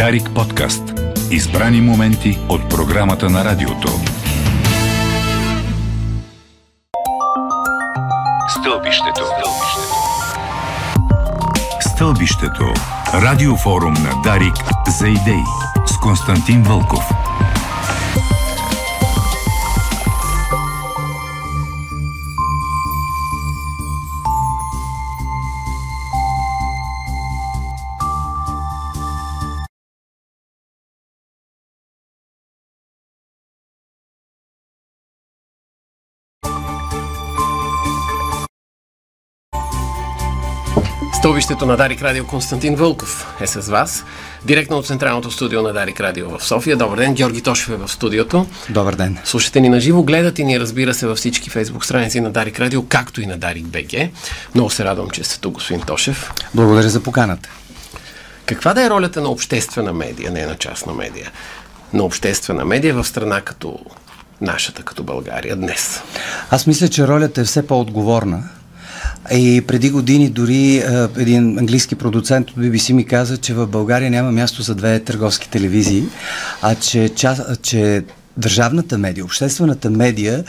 [0.00, 0.82] Дарик подкаст.
[1.30, 3.88] Избрани моменти от програмата на радиото.
[8.48, 9.24] Стълбището.
[11.80, 12.74] Стълбището.
[13.14, 14.54] Радиофорум на Дарик
[14.98, 15.44] за идеи
[15.86, 17.19] с Константин Вълков.
[41.50, 44.04] Стълбището на Дарик Радио Константин Вълков е с вас.
[44.44, 46.76] Директно от Централното студио на Дарик Радио в София.
[46.76, 48.46] Добър ден, Георги Тошев е в студиото.
[48.68, 49.18] Добър ден.
[49.24, 52.86] Слушате ни на живо, гледате ни, разбира се, във всички фейсбук страници на Дарик Радио,
[52.88, 54.10] както и на Дарик БГ.
[54.54, 56.32] Много се радвам, че сте тук, господин Тошев.
[56.54, 57.48] Благодаря за поканата.
[58.46, 61.30] Каква да е ролята на обществена медия, не на частна медия?
[61.92, 63.78] На обществена медия в страна като
[64.40, 66.00] нашата, като България днес?
[66.50, 68.48] Аз мисля, че ролята е все по-отговорна
[69.32, 70.82] и преди години дори
[71.16, 75.48] един английски продуцент от BBC ми каза, че в България няма място за две търговски
[75.50, 76.04] телевизии,
[76.62, 77.10] а че,
[77.62, 78.04] че
[78.36, 80.44] държавната медия, обществената медия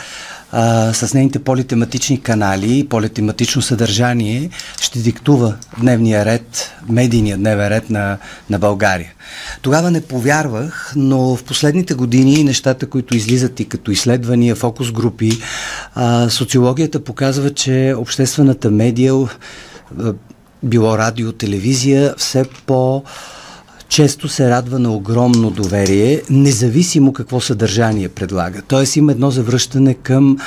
[0.52, 4.50] а, с нейните политематични канали и политематично съдържание
[4.82, 8.18] ще диктува дневния ред, медийния дневен ред на,
[8.50, 9.14] на България.
[9.62, 15.32] Тогава не повярвах, но в последните години нещата, които излизат и като изследвания, фокус групи,
[15.96, 19.14] а, социологията показва, че обществената медия,
[20.64, 23.04] било радио, телевизия, все по-
[23.92, 28.62] често се радва на огромно доверие, независимо какво съдържание предлага.
[28.68, 30.38] Тоест има едно завръщане към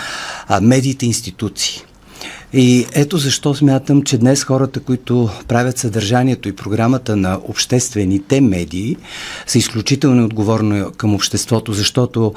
[0.49, 1.81] а, медиите институции.
[2.53, 8.97] И ето защо смятам, че днес хората, които правят съдържанието и програмата на обществените медии,
[9.47, 12.35] са изключително отговорни към обществото, защото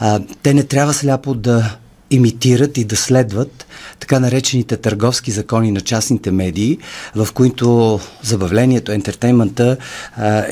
[0.00, 1.76] а, те не трябва сляпо да
[2.10, 3.66] имитират и да следват
[4.00, 6.78] така наречените търговски закони на частните медии,
[7.14, 9.76] в които забавлението, ентертеймента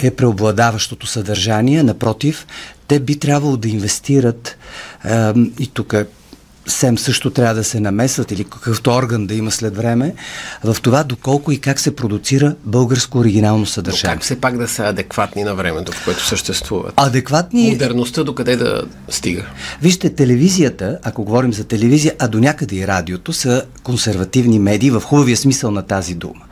[0.02, 1.82] е преобладаващото съдържание.
[1.82, 2.46] Напротив,
[2.88, 4.56] те би трябвало да инвестират
[5.58, 5.94] и тук
[6.68, 10.14] СЕМ също трябва да се намесват или какъвто орган да има след време
[10.64, 14.14] в това доколко и как се продуцира българско оригинално съдържание.
[14.14, 16.92] Но как все пак да са адекватни на времето, в което съществуват?
[16.96, 17.70] Адекватни...
[17.70, 19.46] Модерността докъде да стига?
[19.82, 25.00] Вижте, телевизията, ако говорим за телевизия, а до някъде и радиото, са консервативни медии в
[25.00, 26.44] хубавия смисъл на тази дума.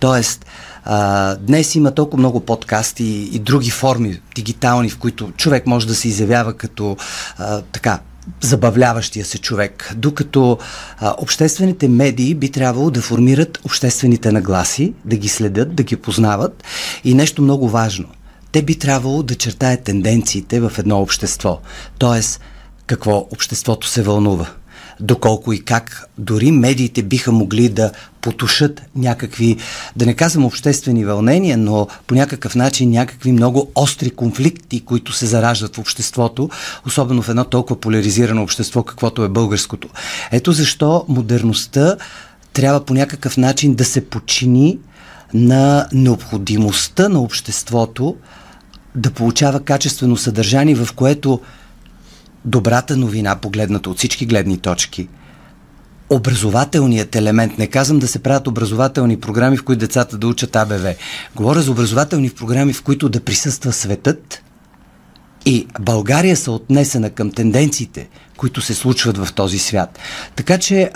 [0.00, 0.46] Тоест,
[0.84, 5.86] а, днес има толкова много подкасти и, и други форми дигитални, в които човек може
[5.86, 6.96] да се изявява като
[7.38, 7.98] а, така
[8.40, 10.58] забавляващия се човек, докато
[10.98, 16.64] а, обществените медии би трябвало да формират обществените нагласи, да ги следят, да ги познават
[17.04, 18.08] и нещо много важно.
[18.52, 21.60] Те би трябвало да чертаят тенденциите в едно общество.
[21.98, 22.40] Тоест,
[22.86, 24.46] какво обществото се вълнува
[25.00, 29.56] доколко и как дори медиите биха могли да потушат някакви,
[29.96, 35.26] да не казвам обществени вълнения, но по някакъв начин някакви много остри конфликти, които се
[35.26, 36.50] зараждат в обществото,
[36.86, 39.88] особено в едно толкова поляризирано общество, каквото е българското.
[40.32, 41.96] Ето защо модерността
[42.52, 44.78] трябва по някакъв начин да се подчини
[45.34, 48.16] на необходимостта на обществото
[48.94, 51.40] да получава качествено съдържание, в което
[52.44, 55.08] добрата новина, погледната от всички гледни точки,
[56.10, 60.94] образователният елемент, не казвам да се правят образователни програми, в които децата да учат АБВ.
[61.36, 64.42] Говоря за образователни програми, в които да присъства светът
[65.46, 69.98] и България са отнесена към тенденциите, които се случват в този свят.
[70.36, 70.90] Така че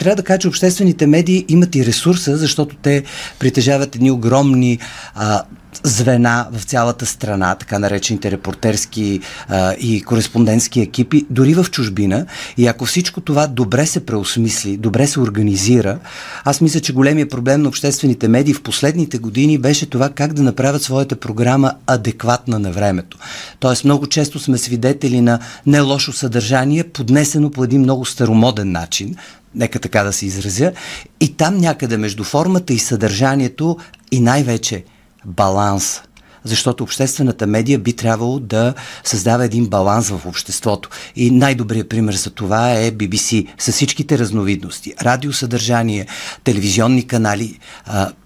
[0.00, 3.02] трябва да кажа, че обществените медии имат и ресурса, защото те
[3.38, 4.78] притежават едни огромни
[5.14, 5.42] а,
[5.84, 12.26] звена в цялата страна, така наречените репортерски а, и кореспондентски екипи, дори в чужбина.
[12.56, 15.98] И ако всичко това добре се преосмисли, добре се организира,
[16.44, 20.42] аз мисля, че големия проблем на обществените медии в последните години беше това как да
[20.42, 23.18] направят своята програма адекватна на времето.
[23.60, 29.16] Тоест много често сме свидетели на не лошо съдържание, поднесено по един много старомоден начин,
[29.54, 30.72] нека така да се изразя,
[31.20, 33.76] и там някъде между формата и съдържанието
[34.12, 34.84] и най-вече
[35.24, 36.00] баланс.
[36.44, 38.74] Защото обществената медия би трябвало да
[39.04, 40.88] създава един баланс в обществото.
[41.16, 44.94] И най-добрият пример за това е BBC с всичките разновидности.
[45.02, 46.06] Радиосъдържание,
[46.44, 47.58] телевизионни канали,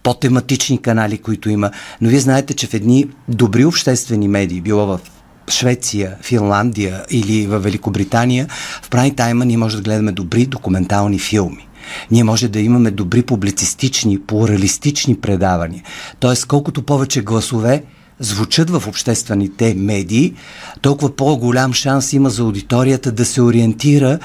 [0.03, 1.71] по-тематични канали, които има.
[2.01, 5.01] Но вие знаете, че в едни добри обществени медии, било в
[5.49, 8.49] Швеция, Финландия или в Великобритания,
[8.83, 11.69] в прайм тайма ние може да гледаме добри документални филми.
[12.11, 15.83] Ние може да имаме добри публицистични, плуралистични предавания.
[16.21, 17.83] Тоест, колкото повече гласове,
[18.21, 20.35] звучат в обществените медии,
[20.83, 24.19] толкова по-голям шанс има за аудиторията да се ориентира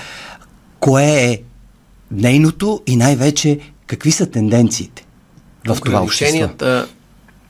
[0.79, 1.41] кое е
[2.11, 5.05] нейното и най-вече какви са тенденциите
[5.67, 6.47] в това общество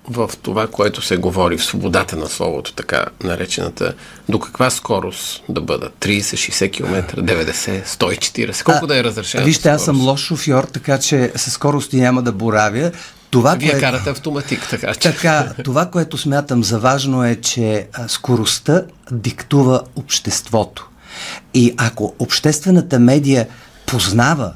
[0.08, 3.94] в това, което се говори в свободата на словото, така наречената,
[4.30, 5.90] до каква скорост да бъда?
[5.90, 8.64] 30, 60 км, 90, 140?
[8.64, 9.46] Колко а, да е разрешено?
[9.46, 12.92] Вижте, аз съм лош шофьор, така че със скорости няма да боравя.
[13.30, 13.80] Това, Вие кое...
[13.80, 15.12] карате автоматик, така че.
[15.12, 20.90] Така, това, което смятам за важно е, че скоростта диктува обществото.
[21.54, 23.48] И ако обществената медия
[23.86, 24.54] познава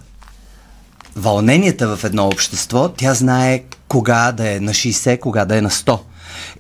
[1.16, 3.64] вълненията в едно общество, тя знае
[3.94, 6.00] кога да е на 60, кога да е на 100.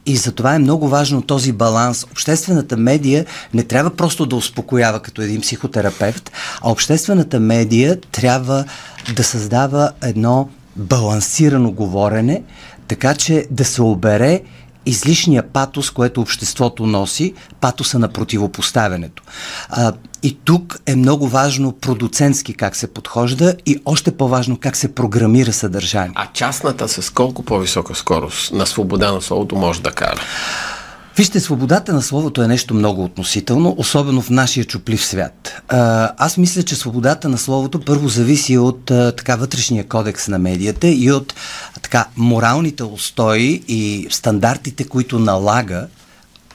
[0.05, 2.03] И затова е много важно този баланс.
[2.03, 6.31] Обществената медия не трябва просто да успокоява като един психотерапевт,
[6.61, 8.65] а обществената медия трябва
[9.15, 12.43] да създава едно балансирано говорене,
[12.87, 14.41] така че да се обере
[14.85, 19.23] излишния патос, което обществото носи, патоса на противопоставянето.
[19.69, 19.93] А,
[20.23, 25.53] и тук е много важно продуцентски как се подхожда и още по-важно как се програмира
[25.53, 26.13] съдържание.
[26.15, 30.21] А частната с колко по-висока скорост на свобода на словото може да кара?
[31.17, 35.61] Вижте, свободата на словото е нещо много относително, особено в нашия чуплив свят.
[36.17, 41.11] Аз мисля, че свободата на словото първо зависи от така вътрешния кодекс на медията и
[41.11, 41.33] от
[41.81, 45.87] така моралните устои и стандартите, които налага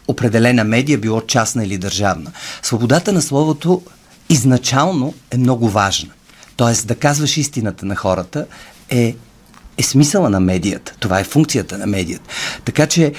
[0.08, 2.32] определена медия, било частна или държавна.
[2.62, 3.82] Свободата на словото
[4.28, 6.10] изначално е много важна.
[6.56, 8.46] Тоест да казваш истината на хората
[8.88, 9.16] е
[9.78, 10.94] е смисъла на медията.
[11.00, 12.24] Това е функцията на медията.
[12.64, 13.12] Така че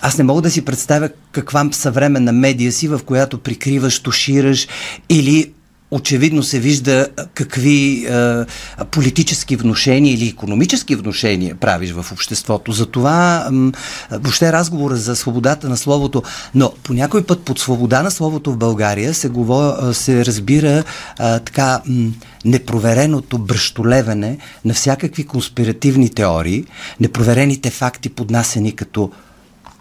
[0.00, 4.68] аз не мога да си представя каква съвременна медия си, в която прикриваш, тушираш
[5.08, 5.52] или
[5.96, 8.44] очевидно се вижда какви е,
[8.90, 12.72] политически вношения или економически вношения правиш в обществото.
[12.72, 13.72] Затова м,
[14.10, 16.22] въобще разговора за свободата на словото,
[16.54, 20.82] но по някой път под свобода на словото в България се, говор, се разбира е,
[21.18, 22.10] така м,
[22.44, 26.64] непровереното бръщолевене на всякакви конспиративни теории,
[27.00, 29.10] непроверените факти поднасени като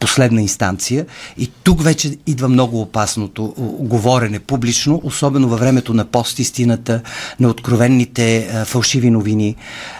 [0.05, 1.05] последна инстанция.
[1.37, 7.01] И тук вече идва много опасното говорене публично, особено във времето на постистината,
[7.39, 9.55] на откровенните а, фалшиви новини.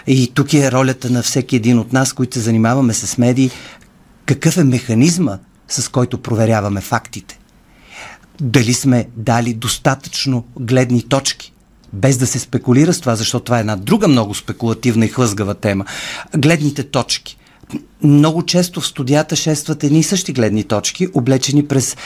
[0.07, 3.52] И тук е ролята на всеки един от нас, които се занимаваме с медии,
[4.25, 5.38] какъв е механизма,
[5.68, 7.40] с който проверяваме фактите.
[8.42, 11.54] Дали сме дали достатъчно гледни точки
[11.94, 15.54] без да се спекулира с това, защото това е една друга много спекулативна и хлъзгава
[15.56, 15.86] тема.
[16.38, 17.38] Гледните точки
[18.03, 21.97] много често в студията шестват едни и същи гледни точки, облечени през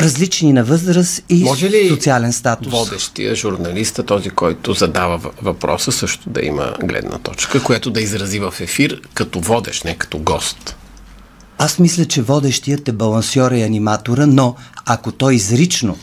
[0.00, 2.72] различни на възраст и Може ли социален статус.
[2.72, 8.54] водещия журналиста, този, който задава въпроса, също да има гледна точка, която да изрази в
[8.60, 10.76] ефир като водещ, не като гост?
[11.58, 14.56] Аз мисля, че водещият е балансьора и аниматора, но
[14.86, 15.98] ако той изрично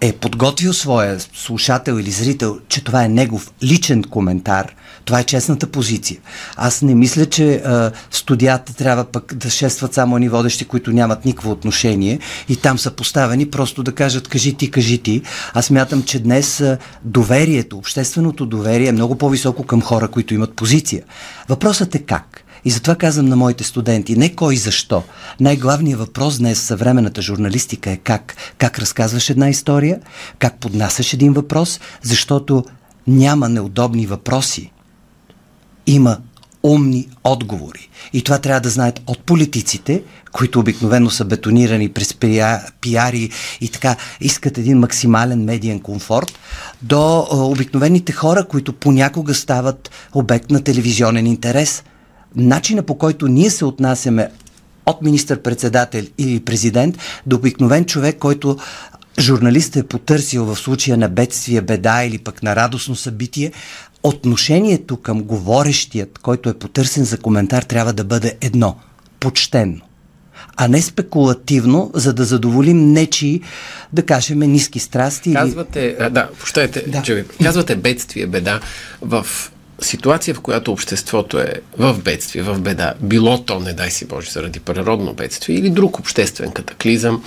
[0.00, 4.74] е подготвил своя слушател или зрител, че това е негов личен коментар,
[5.04, 6.18] това е честната позиция.
[6.56, 11.24] Аз не мисля, че а, студията трябва пък да шестват само ни водещи, които нямат
[11.24, 12.18] никакво отношение
[12.48, 15.22] и там са поставени просто да кажат кажи ти, кажи ти.
[15.54, 20.54] Аз мятам, че днес а, доверието, общественото доверие е много по-високо към хора, които имат
[20.54, 21.02] позиция.
[21.48, 22.44] Въпросът е как?
[22.64, 25.02] И затова казвам на моите студенти, не кой защо.
[25.40, 28.36] Най-главният въпрос днес в съвременната журналистика е как.
[28.58, 30.00] Как разказваш една история,
[30.38, 32.64] как поднасяш един въпрос, защото
[33.06, 34.72] няма неудобни въпроси.
[35.86, 36.18] Има
[36.62, 37.88] умни отговори.
[38.12, 42.14] И това трябва да знаят от политиците, които обикновено са бетонирани през
[42.80, 46.38] пиари и така искат един максимален медиен комфорт,
[46.82, 51.82] до обикновените хора, които понякога стават обект на телевизионен интерес–
[52.36, 54.30] начина по който ние се отнасяме
[54.86, 58.56] от министър-председател или президент до обикновен човек, който
[59.18, 63.52] журналистът е потърсил в случая на бедствие, беда или пък на радостно събитие,
[64.04, 68.76] отношението към говорещият, който е потърсен за коментар, трябва да бъде едно–
[69.20, 69.80] почтенно
[70.56, 73.40] а не спекулативно, за да задоволим нечи,
[73.92, 75.34] да кажем, ниски страсти.
[75.34, 76.10] Казвате, или...
[76.10, 77.02] да, пощайте, да.
[77.02, 78.60] че казвате бедствие, беда.
[79.00, 79.26] В
[79.80, 84.30] ситуация, в която обществото е в бедствие, в беда, било то, не дай си Боже,
[84.30, 87.24] заради природно бедствие или друг обществен катаклизъм,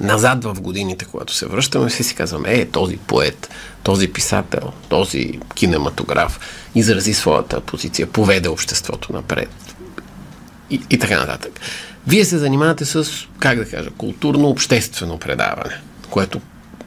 [0.00, 3.50] назад в годините, когато се връщаме, все си казваме, е, този поет,
[3.82, 6.40] този писател, този кинематограф
[6.74, 9.50] изрази своята позиция, поведе обществото напред
[10.70, 11.60] и, и така нататък.
[12.06, 13.06] Вие се занимавате с,
[13.38, 16.40] как да кажа, културно-обществено предаване, което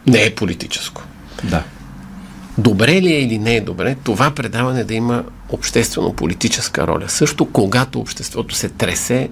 [0.08, 1.04] не е политическо.
[1.44, 1.64] Да.
[2.58, 7.10] Добре ли е или не е добре това предаване да има обществено-политическа роля?
[7.10, 9.30] Също когато обществото се тресе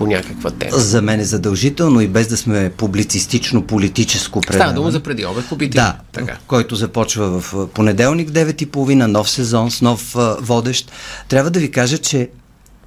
[0.00, 0.78] по някаква тема.
[0.78, 4.64] За мен е задължително и без да сме публицистично-политическо предаване.
[4.64, 5.56] Става дума за преди обед по.
[5.68, 6.38] Да, така.
[6.46, 10.92] който започва в понеделник 9.30, нов сезон с нов водещ.
[11.28, 12.28] Трябва да ви кажа, че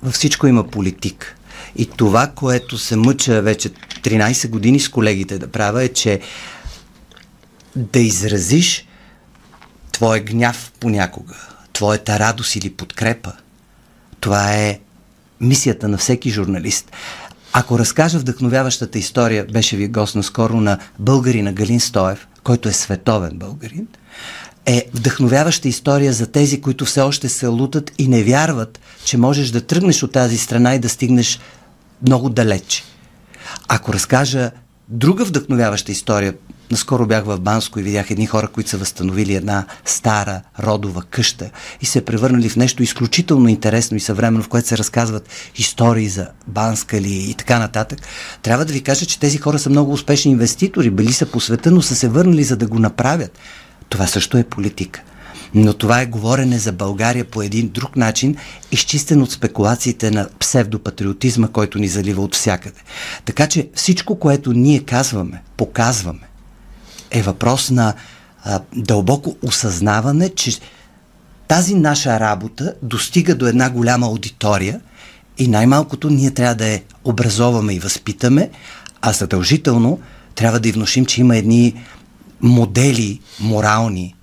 [0.03, 1.35] във всичко има политик.
[1.75, 6.19] И това, което се мъча вече 13 години с колегите да правя е, че
[7.75, 8.87] да изразиш
[9.91, 11.35] твоя гняв понякога,
[11.73, 13.31] твоята радост или подкрепа.
[14.19, 14.79] Това е
[15.43, 16.91] мисията на всеки журналист.
[17.53, 23.37] Ако разкажа вдъхновяващата история, беше ви гост наскоро на българина Галин Стоев, който е световен
[23.37, 23.87] българин,
[24.65, 29.49] е вдъхновяваща история за тези, които все още се лутат и не вярват, че можеш
[29.49, 31.39] да тръгнеш от тази страна и да стигнеш
[32.01, 32.83] много далече.
[33.67, 34.51] Ако разкажа
[34.89, 36.33] друга вдъхновяваща история,
[36.71, 41.49] наскоро бях в Банско и видях едни хора, които са възстановили една стара родова къща
[41.81, 46.27] и се превърнали в нещо изключително интересно и съвременно, в което се разказват истории за
[46.47, 47.99] Банска ли и така нататък.
[48.41, 51.71] Трябва да ви кажа, че тези хора са много успешни инвеститори, били са по света,
[51.71, 53.39] но са се върнали за да го направят.
[53.89, 55.01] Това също е политика.
[55.55, 58.35] Но това е говорене за България по един друг начин,
[58.71, 62.79] изчистен от спекулациите на псевдопатриотизма, който ни залива от всякъде.
[63.25, 66.27] Така че всичко, което ние казваме, показваме,
[67.13, 67.93] е въпрос на
[68.43, 70.59] а, дълбоко осъзнаване, че
[71.47, 74.81] тази наша работа достига до една голяма аудитория
[75.37, 78.49] и най-малкото ние трябва да я образоваме и възпитаме,
[79.01, 79.99] а задължително
[80.35, 81.83] трябва да й внушим, че има едни
[82.41, 84.15] модели морални,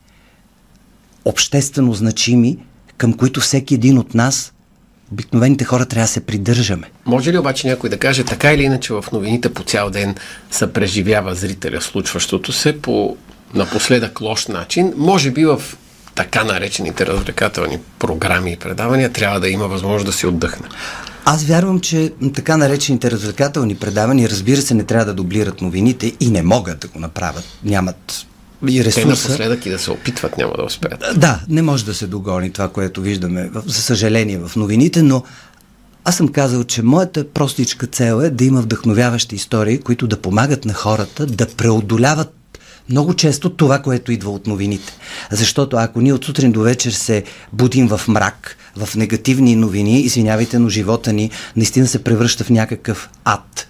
[1.25, 2.59] обществено значими,
[2.97, 4.53] към които всеки един от нас,
[5.13, 6.91] обикновените хора, трябва да се придържаме.
[7.07, 10.15] Може ли обаче някой да каже така или иначе в новините по цял ден
[10.51, 13.17] се преживява зрителя случващото се по
[13.55, 14.93] напоследък лош начин?
[14.97, 15.63] Може би в
[16.15, 20.69] така наречените развлекателни програми и предавания трябва да има възможност да се отдъхне.
[21.25, 26.31] Аз вярвам, че така наречените развлекателни предавания, разбира се, не трябва да дублират новините и
[26.31, 27.45] не могат да го направят.
[27.65, 28.27] Нямат
[28.69, 29.03] и ресурса.
[29.03, 31.05] Те напоследък и да се опитват няма да успеят.
[31.17, 35.23] Да, не може да се догони това, което виждаме, за съжаление, в новините, но
[36.05, 40.65] аз съм казал, че моята простичка цел е да има вдъхновяващи истории, които да помагат
[40.65, 42.35] на хората да преодоляват
[42.89, 44.93] много често това, което идва от новините.
[45.31, 50.59] Защото ако ние от сутрин до вечер се будим в мрак, в негативни новини, извинявайте,
[50.59, 53.70] но живота ни наистина се превръща в някакъв ад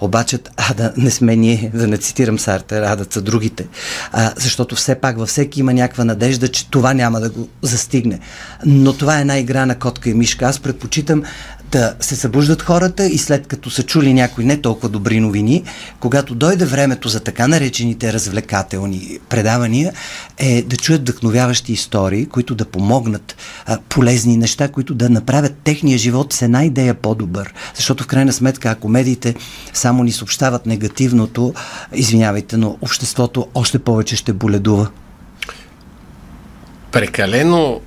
[0.00, 3.66] обаче, а да не сме ние, да не цитирам Сартер, а да са другите.
[4.12, 8.20] А, защото все пак във всеки има някаква надежда, че това няма да го застигне.
[8.66, 10.46] Но това е една игра на котка и мишка.
[10.46, 11.22] Аз предпочитам
[11.70, 15.64] да се събуждат хората и след като са чули някои не толкова добри новини,
[16.00, 19.92] когато дойде времето за така наречените развлекателни предавания,
[20.38, 25.98] е да чуят вдъхновяващи истории, които да помогнат, а, полезни неща, които да направят техния
[25.98, 27.54] живот с една идея по-добър.
[27.74, 29.34] Защото в крайна сметка, ако медиите
[29.72, 31.54] само ни съобщават негативното,
[31.94, 34.88] извинявайте, но обществото още повече ще боледува.
[36.92, 37.80] Прекалено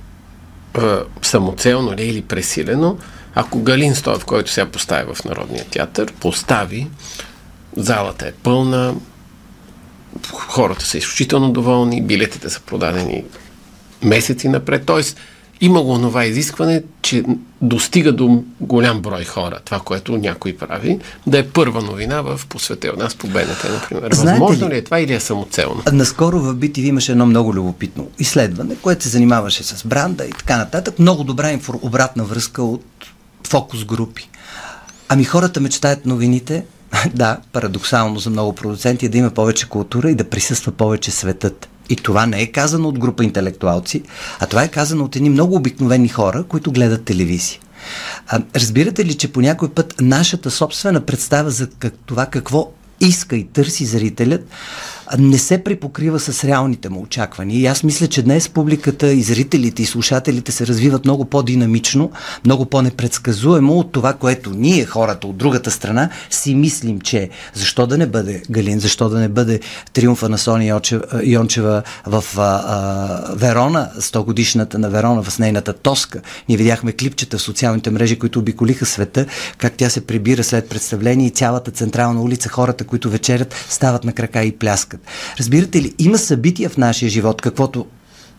[1.22, 2.96] самоцелно ли или пресилено,
[3.34, 6.86] ако Галин Стоев, който сега постави в Народния театър, постави,
[7.76, 8.94] залата е пълна,
[10.32, 13.24] хората са изключително доволни, билетите са продадени
[14.02, 15.02] месеци напред, т.е.
[15.60, 17.22] има го това изискване, че
[17.60, 22.90] достига до голям брой хора, това, което някой прави, да е първа новина в посвете
[22.90, 24.12] от нас по БНТ, например.
[24.12, 24.74] Знаете Възможно ли?
[24.74, 25.82] ли е това или е самоцелно?
[25.92, 30.56] Наскоро в BTV имаше едно много любопитно изследване, което се занимаваше с бранда и така
[30.56, 30.98] нататък.
[30.98, 31.78] Много добра инфор...
[31.82, 32.84] обратна връзка от
[33.48, 34.28] фокус групи.
[35.08, 36.64] Ами хората мечтаят новините,
[37.14, 41.68] да, парадоксално за много продуценти, да има повече култура и да присъства повече светът.
[41.88, 44.02] И това не е казано от група интелектуалци,
[44.40, 47.60] а това е казано от едни много обикновени хора, които гледат телевизия.
[48.26, 52.70] А, разбирате ли, че по някой път нашата собствена представа за как, това какво
[53.00, 54.46] иска и търси зрителят,
[55.18, 57.60] не се припокрива с реалните му очаквания.
[57.60, 62.10] И аз мисля, че днес публиката и зрителите и слушателите се развиват много по-динамично,
[62.44, 67.98] много по-непредсказуемо от това, което ние, хората от другата страна, си мислим, че защо да
[67.98, 69.60] не бъде Галин, защо да не бъде
[69.92, 70.80] триумфа на Соня
[71.22, 76.20] Йончева в а, а, Верона, 100 годишната на Верона с нейната тоска.
[76.48, 79.26] Ние видяхме клипчета в социалните мрежи, които обиколиха света,
[79.58, 84.12] как тя се прибира след представление и цялата централна улица, хората, които вечерят, стават на
[84.12, 85.01] крака и пляскат.
[85.38, 87.86] Разбирате ли, има събития в нашия живот, каквото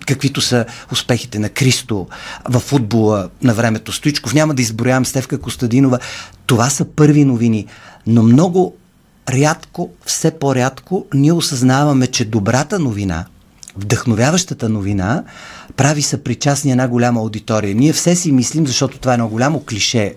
[0.06, 2.08] каквито са успехите на Кристо
[2.50, 4.34] в футбола на времето Стоичков.
[4.34, 6.00] Няма да изброявам Стевка Костадинова.
[6.46, 7.68] Това са първи новини.
[8.08, 8.76] Но много
[9.30, 13.26] рядко, все по-рядко, ние осъзнаваме, че добрата новина,
[13.78, 15.24] вдъхновяващата новина,
[15.78, 17.76] прави са причастни една голяма аудитория.
[17.76, 20.16] Ние все си мислим, защото това е едно голямо клише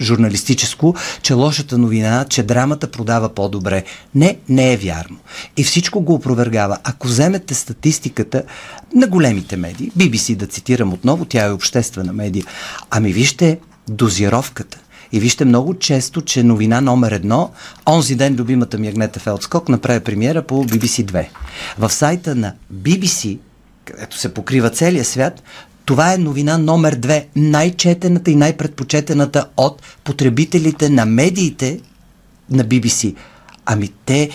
[0.00, 3.84] журналистическо, че лошата новина, че драмата продава по-добре.
[4.14, 5.16] Не, не е вярно.
[5.56, 6.78] И всичко го опровергава.
[6.84, 8.42] Ако вземете статистиката
[8.94, 12.44] на големите медии, BBC да цитирам отново, тя е обществена медия,
[12.90, 14.78] ами вижте дозировката.
[15.12, 17.50] И вижте много често, че новина номер едно,
[17.88, 21.26] онзи ден любимата ми Агнета Фелдскок направи премиера по BBC 2.
[21.78, 23.38] В сайта на BBC,
[23.84, 25.42] където се покрива целия свят,
[25.86, 31.80] това е новина номер две, най-четената и най-предпочетената от потребителите на медиите
[32.50, 33.14] на BBC.
[33.66, 34.30] Ами те,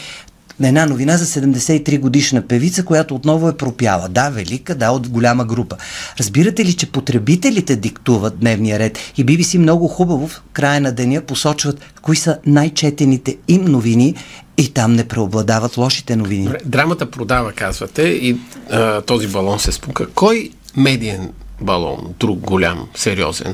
[0.59, 4.09] на една новина за 73 годишна певица, която отново е пропяла.
[4.09, 5.77] Да, велика, да, от голяма група.
[6.19, 11.21] Разбирате ли, че потребителите диктуват дневния ред и BBC много хубаво в края на деня
[11.21, 14.15] посочват кои са най-четените им новини
[14.57, 16.49] и там не преобладават лошите новини.
[16.65, 18.37] Драмата продава, казвате, и
[18.71, 20.07] а, този балон се спука.
[20.09, 23.53] Кой медиен балон, друг голям, сериозен,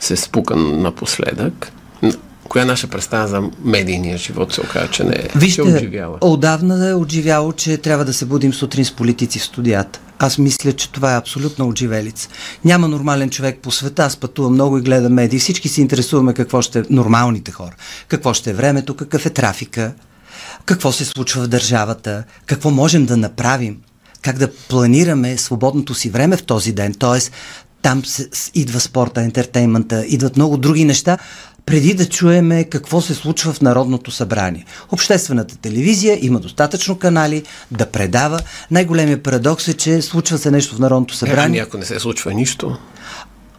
[0.00, 1.72] се спука напоследък?
[2.48, 6.18] коя наша представа за медийния живот се оказа, че не е Вижте, отживяла?
[6.20, 10.00] отдавна е отживяло, че трябва да се будим сутрин с политици в студията.
[10.18, 12.28] Аз мисля, че това е абсолютно отживелица.
[12.64, 14.04] Няма нормален човек по света.
[14.04, 15.38] Аз пътувам много и гледам медии.
[15.38, 17.74] Всички се интересуваме какво ще е нормалните хора.
[18.08, 19.92] Какво ще е времето, какъв е трафика,
[20.64, 23.76] какво се случва в държавата, какво можем да направим,
[24.22, 26.94] как да планираме свободното си време в този ден.
[26.94, 27.32] Тоест,
[27.82, 31.18] там се, идва спорта, ентертеймента, идват много други неща,
[31.66, 34.64] преди да чуеме какво се случва в Народното събрание.
[34.90, 38.40] Обществената телевизия има достатъчно канали да предава.
[38.70, 41.60] Най-големият парадокс е, че случва се нещо в Народното събрание.
[41.60, 42.76] Е, ако не се случва нищо.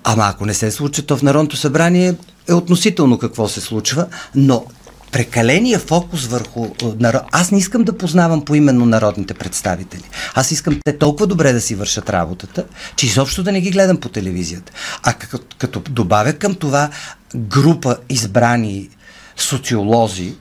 [0.03, 2.15] Ама ако не се случва, то в Народното събрание
[2.49, 4.65] е относително какво се случва, но
[5.11, 7.21] прекаления фокус върху е, народ.
[7.31, 10.03] Аз не искам да познавам поименно народните представители.
[10.35, 13.97] Аз искам те толкова добре да си вършат работата, че изобщо да не ги гледам
[13.97, 14.71] по телевизията.
[15.03, 16.89] А като, като добавя към това
[17.35, 18.89] група избрани
[19.37, 20.35] социолози,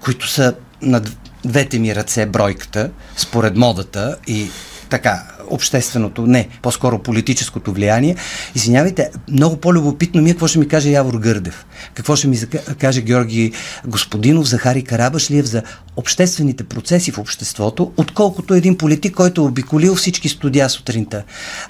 [0.00, 1.02] които са на
[1.44, 4.50] двете ми ръце бройката, според модата и
[4.90, 8.16] така, общественото, не, по-скоро политическото влияние.
[8.54, 12.38] Извинявайте, много по-любопитно ми е какво ще ми каже Явор Гърдев, какво ще ми
[12.78, 13.52] каже Георги
[13.86, 15.62] Господинов, Захари Карабашлиев за
[15.96, 21.22] обществените процеси в обществото, отколкото един политик, който е обиколил всички студия сутринта.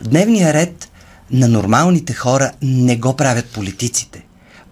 [0.02, 0.88] Дневният ред
[1.30, 4.24] на нормалните хора не го правят политиците.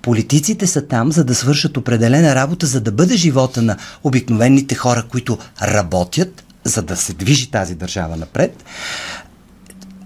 [0.03, 5.05] Политиците са там, за да свършат определена работа, за да бъде живота на обикновените хора,
[5.11, 8.65] които работят, за да се движи тази държава напред.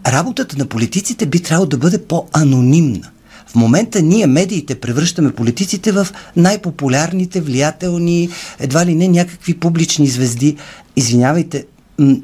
[0.07, 3.11] Работата на политиците би трябвало да бъде по-анонимна.
[3.47, 10.57] В момента ние, медиите, превръщаме политиците в най-популярните, влиятелни, едва ли не някакви публични звезди.
[10.97, 11.65] Извинявайте,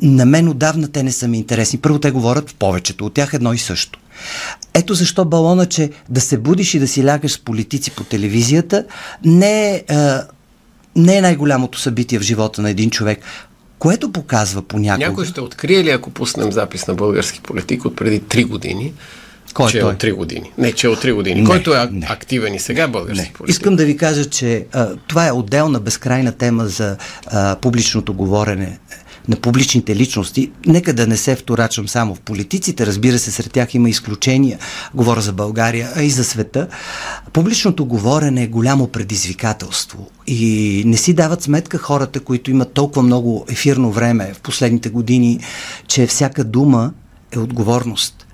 [0.03, 1.79] на мен отдавна те не са ми интересни.
[1.79, 3.99] Първо те говорят в повечето от тях едно и също.
[4.75, 8.85] Ето защо балона, че да се будиш и да си лягаш с политици по телевизията,
[9.25, 9.85] не е,
[10.97, 13.19] не е най-голямото събитие в живота на един човек
[13.79, 15.07] което показва понякога...
[15.09, 18.93] Някой ще открие ли, ако пуснем запис на български политик от преди 3 години,
[19.55, 20.53] кой че е от 3 години.
[20.59, 21.41] Не, че е от 3 години.
[21.41, 22.07] Не, Който е не.
[22.11, 23.33] активен и сега български не.
[23.33, 23.57] политик.
[23.57, 28.79] Искам да ви кажа, че а, това е отделна безкрайна тема за а, публичното говорене
[29.29, 30.51] на публичните личности.
[30.67, 34.59] Нека да не се вторачвам само в политиците, разбира се, сред тях има изключения,
[34.95, 36.69] говоря за България, а и за света.
[37.33, 43.45] Публичното говорене е голямо предизвикателство и не си дават сметка хората, които имат толкова много
[43.49, 45.41] ефирно време в последните години,
[45.89, 46.93] че всяка дума
[47.33, 48.27] е отговорност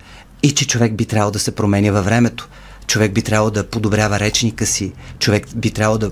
[0.43, 2.49] и че човек би трябвало да се променя във времето.
[2.87, 6.11] Човек би трябвало да подобрява речника си, човек би трябвало да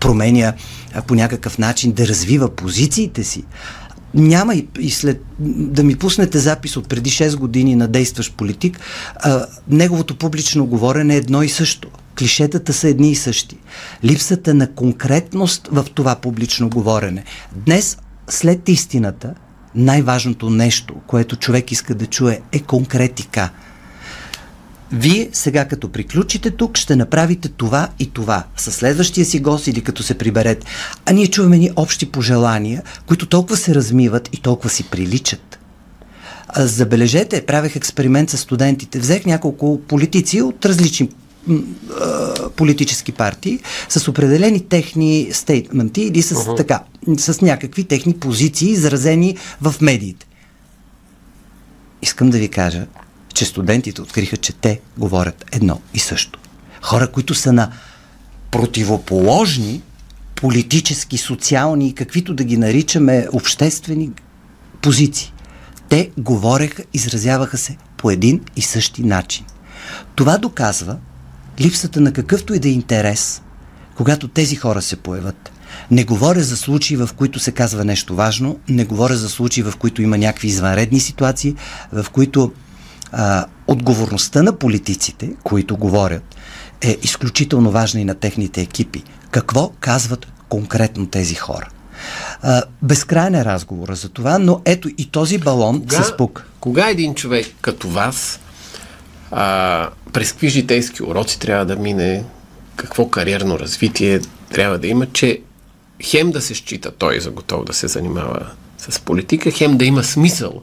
[0.00, 0.52] променя
[1.06, 3.44] по някакъв начин, да развива позициите си
[4.14, 8.80] няма и, и след да ми пуснете запис от преди 6 години на действащ политик,
[9.16, 11.88] а, неговото публично говорене е едно и също.
[12.18, 13.56] Клишетата са едни и същи.
[14.04, 17.24] Липсата на конкретност в това публично говорене.
[17.66, 17.98] Днес,
[18.28, 19.34] след истината,
[19.74, 23.50] най-важното нещо, което човек иска да чуе, е конкретика–
[24.92, 29.80] вие сега като приключите тук ще направите това и това със следващия си гост или
[29.80, 30.66] като се приберете.
[31.06, 35.58] А ние чуваме ни общи пожелания, които толкова се размиват и толкова си приличат.
[36.56, 38.98] Забележете, правех експеримент с студентите.
[38.98, 41.08] Взех няколко политици от различни
[42.56, 46.56] политически партии с определени техни стейтменти или с, uh-huh.
[46.56, 46.82] така,
[47.18, 50.26] с някакви техни позиции, изразени в медиите.
[52.02, 52.86] Искам да ви кажа,
[53.32, 56.38] че студентите откриха, че те говорят едно и също.
[56.82, 57.70] Хора, които са на
[58.50, 59.82] противоположни
[60.34, 64.10] политически, социални и каквито да ги наричаме обществени
[64.80, 65.32] позиции.
[65.88, 69.44] Те говореха, изразяваха се по един и същи начин.
[70.14, 70.96] Това доказва,
[71.60, 73.42] липсата на какъвто и да е интерес,
[73.94, 75.52] когато тези хора се появят.
[75.90, 79.74] Не говоря за случаи, в които се казва нещо важно, не говоря за случаи, в
[79.78, 81.54] които има някакви извънредни ситуации,
[81.92, 82.52] в които
[83.12, 86.36] а, отговорността на политиците, които говорят,
[86.80, 89.02] е изключително важна и на техните екипи.
[89.30, 91.68] Какво казват конкретно тези хора?
[92.42, 96.44] А, безкрайен е разговора за това, но ето и този балон кога, се спука.
[96.60, 98.40] Кога един човек като вас
[99.30, 102.24] а, през какви житейски уроци трябва да мине,
[102.76, 104.20] какво кариерно развитие
[104.52, 105.40] трябва да има, че
[106.02, 108.46] хем да се счита той за готов да се занимава
[108.78, 110.62] с политика, хем да има смисъл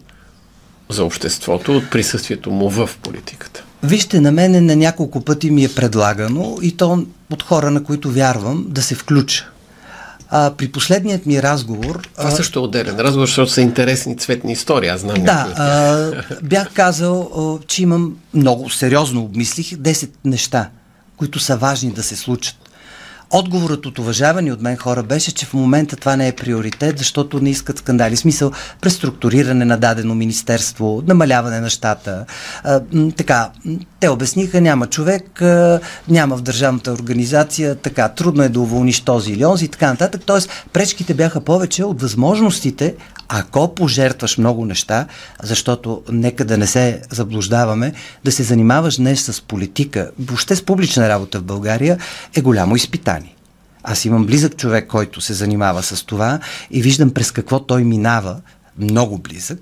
[0.90, 3.64] за обществото от присъствието му в политиката.
[3.84, 8.12] Вижте, на мен на няколко пъти ми е предлагано и то от хора, на които
[8.12, 9.50] вярвам, да се включа.
[10.30, 12.08] А, при последният ми разговор...
[12.18, 14.90] Това също е отделен разговор, защото са интересни цветни истории.
[14.90, 15.24] Аз знам.
[15.24, 20.70] Да, а, бях казал, а, че имам много сериозно обмислих 10 неща,
[21.18, 22.69] които са важни да се случат.
[23.32, 27.40] Отговорът от уважавани от мен хора беше, че в момента това не е приоритет, защото
[27.40, 28.16] не искат скандали.
[28.18, 32.26] Смисъл, преструктуриране на дадено министерство, намаляване на щата.
[32.64, 32.82] А,
[33.18, 33.50] така,
[34.00, 39.32] те обясниха, няма човек, а, няма в държавната организация, така, трудно е да уволниш този
[39.32, 40.22] или онзи и така нататък.
[40.26, 42.96] Тоест, пречките бяха повече от възможностите,
[43.30, 45.06] ако пожертваш много неща,
[45.44, 47.94] защото нека да не се заблуждаваме,
[48.26, 51.98] да се занимаваш днес с политика, въобще с публична работа в България
[52.36, 53.19] е голямо изпитание.
[53.84, 56.40] Аз имам близък човек, който се занимава с това
[56.72, 58.42] и виждам през какво той минава,
[58.78, 59.60] много близък,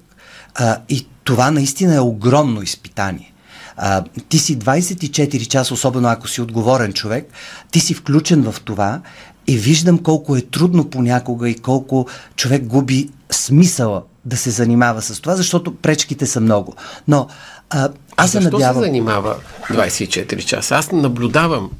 [0.56, 3.34] а, и това наистина е огромно изпитание.
[3.78, 7.30] А, ти си 24 часа, особено ако си отговорен човек,
[7.72, 9.02] ти си включен в това
[9.48, 15.22] и виждам колко е трудно понякога и колко човек губи смисъла да се занимава с
[15.22, 16.76] това, защото пречките са много.
[17.08, 17.28] Но
[17.70, 18.84] а, аз се надявам...
[18.84, 19.36] се занимава
[19.70, 20.76] 24 часа?
[20.76, 21.72] Аз наблюдавам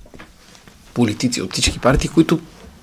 [0.98, 2.40] политици от всички партии, които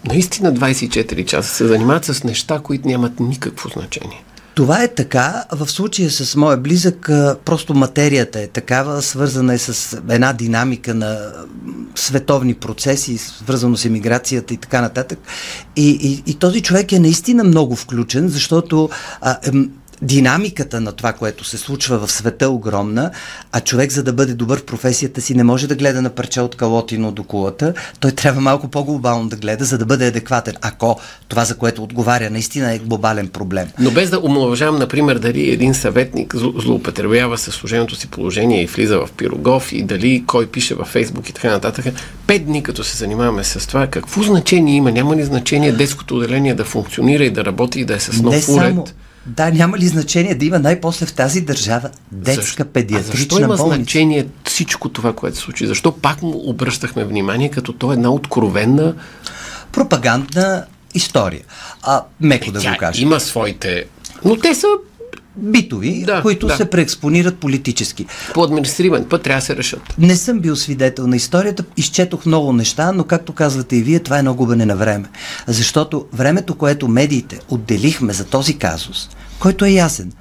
[0.06, 4.24] наистина 24 часа се занимават с неща, които нямат никакво значение.
[4.54, 5.44] Това е така.
[5.52, 7.10] В случая с моя близък,
[7.44, 11.32] просто материята е такава, свързана е с една динамика на
[11.94, 15.18] световни процеси, свързано с емиграцията и така нататък.
[15.76, 19.36] И, и, и този човек е наистина много включен, защото а,
[20.02, 23.10] динамиката на това, което се случва в света е огромна,
[23.52, 26.40] а човек, за да бъде добър в професията си, не може да гледа на парче
[26.40, 27.74] от калотино до кулата.
[28.00, 30.54] Той трябва малко по-глобално да гледа, за да бъде адекватен.
[30.60, 33.68] Ако това, за което отговаря, наистина е глобален проблем.
[33.78, 38.98] Но без да омалважавам, например, дали един съветник злоупотребява със служеното си положение и влиза
[38.98, 41.84] в пирогов и дали кой пише във Фейсбук и така нататък.
[42.26, 44.92] Пет дни, като се занимаваме с това, какво значение има?
[44.92, 48.48] Няма ли значение детското отделение да функционира и да работи и да е с нов
[48.48, 48.94] уред?
[49.26, 53.56] Да, няма ли значение да има най-после в тази държава детска защо, педиатрична защо има
[53.56, 53.76] болница?
[53.76, 55.66] значение всичко това, което се случи?
[55.66, 58.94] Защо пак му обръщахме внимание, като то е една откровенна...
[59.72, 61.42] Пропагандна история.
[61.82, 63.02] А, меко е, да го кажа.
[63.02, 63.84] Има своите...
[64.24, 64.66] Но те са
[65.36, 66.56] битови, да, които да.
[66.56, 68.06] се преекспонират политически.
[68.34, 69.94] По административен път трябва да се решат.
[69.98, 74.16] Не съм бил свидетел на историята, изчетох много неща, но както казвате и вие, това
[74.16, 75.04] е едно губене на време.
[75.46, 80.12] Защото времето, което медиите отделихме за този казус, който е ясен,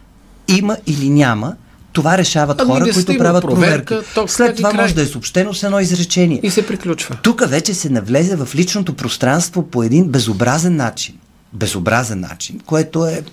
[0.48, 1.56] има или няма,
[1.94, 3.86] това решават ами хора, които правят проверка.
[3.86, 4.28] проверка.
[4.28, 4.82] След това край.
[4.82, 6.40] може да е съобщено с едно изречение.
[6.44, 7.18] И се приключва.
[7.24, 11.16] Тук вече се навлезе в личното пространство по един безобразен начин.
[11.54, 13.24] Безобразен начин, което е...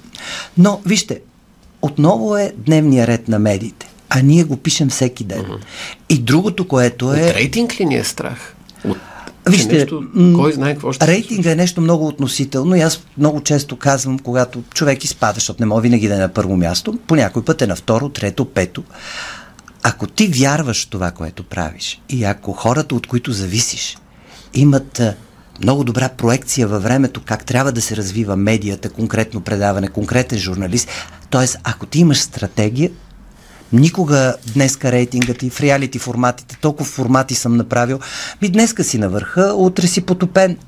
[0.58, 1.20] Но, вижте,
[1.82, 3.90] отново е дневния ред на медиите.
[4.08, 5.42] А ние го пишем всеки ден.
[5.42, 5.58] Uh-huh.
[6.08, 7.16] И другото, което е...
[7.16, 8.56] От рейтинг ли ни е страх?
[8.84, 8.96] От
[9.48, 10.04] Вижте, нещо,
[10.36, 14.62] кой знае какво ще рейтинга е нещо много относително и аз много често казвам, когато
[14.74, 17.66] човек изпада, защото не може винаги да е на първо място, по някой път е
[17.66, 18.82] на второ, трето, пето.
[19.82, 23.98] Ако ти вярваш в това, което правиш и ако хората, от които зависиш,
[24.54, 25.02] имат
[25.62, 30.88] много добра проекция във времето как трябва да се развива медията, конкретно предаване, конкретен журналист.
[31.30, 32.90] Тоест, ако ти имаш стратегия,
[33.72, 38.00] никога днеска рейтингът и в реалити форматите, толкова формати съм направил,
[38.42, 40.58] ми днеска си на върха, утре си потопен.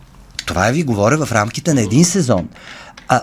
[0.47, 2.49] Това ви говоря в рамките на един сезон.
[3.09, 3.23] А,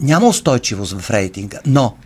[0.00, 1.96] няма устойчивост в рейтинга, но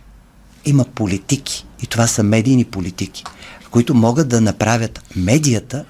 [0.65, 3.23] има политики и това са медийни политики,
[3.71, 5.85] които могат да направят медията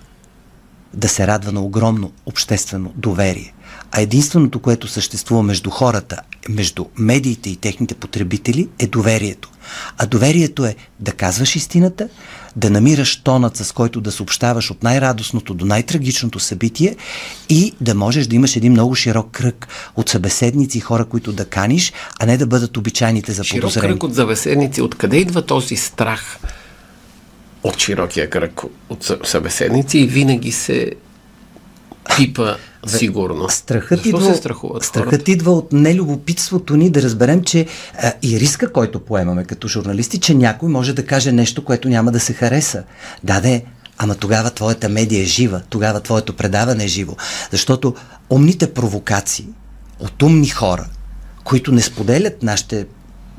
[0.94, 3.54] да се радва на огромно обществено доверие.
[3.98, 9.50] А единственото, което съществува между хората, между медиите и техните потребители, е доверието.
[9.98, 12.10] А доверието е да казваш истината,
[12.56, 16.96] да намираш тонът, с който да съобщаваш от най-радостното до най-трагичното събитие
[17.50, 21.46] и да можеш да имаш един много широк кръг от събеседници и хора, които да
[21.46, 23.72] каниш, а не да бъдат обичайните за подозрение.
[23.72, 24.82] Широк кръг от събеседници.
[24.82, 26.40] Откъде идва този страх?
[27.64, 30.92] от широкия кръг от събеседници и винаги се
[32.18, 32.56] пипа
[32.88, 33.50] сигурно.
[33.50, 34.42] Страхът, идва, се
[34.82, 37.66] страхът идва от нелюбопитството ни да разберем, че
[38.02, 42.12] а, и риска, който поемаме като журналисти, че някой може да каже нещо, което няма
[42.12, 42.84] да се хареса.
[43.24, 43.62] Да, да,
[43.98, 47.16] ама тогава твоята медия е жива, тогава твоето предаване е живо.
[47.52, 47.96] Защото
[48.30, 49.48] умните провокации
[50.00, 50.86] от умни хора,
[51.44, 52.86] които не споделят нашите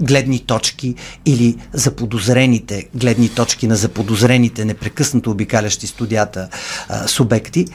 [0.01, 0.95] гледни точки
[1.27, 6.49] или заподозрените гледни точки на заподозрените непрекъснато обикалящи студията
[6.89, 7.67] а, субекти,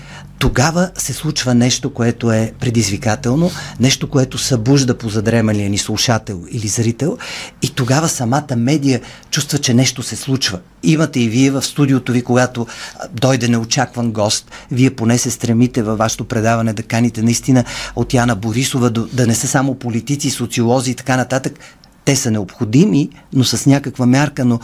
[0.43, 6.67] тогава се случва нещо, което е предизвикателно, нещо, което събужда по задремалия ни слушател или
[6.67, 7.17] зрител
[7.61, 9.01] и тогава самата медия
[9.31, 10.59] чувства, че нещо се случва.
[10.83, 12.67] Имате и вие в студиото ви, когато
[13.11, 17.63] дойде неочакван гост, вие поне се стремите във вашето предаване да каните наистина
[17.95, 21.59] от Яна Борисова да, да не са само политици, социолози и така нататък,
[22.05, 24.59] те са необходими, но с някаква мярка, но